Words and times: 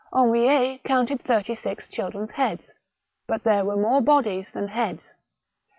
Henriet 0.11 0.81
counted 0.83 1.21
thirty 1.21 1.53
six 1.53 1.87
children's 1.87 2.31
heads, 2.31 2.73
but 3.27 3.43
there 3.43 3.63
were 3.63 3.77
more 3.77 4.01
bodies 4.01 4.49
than 4.51 4.69
heads. 4.69 5.13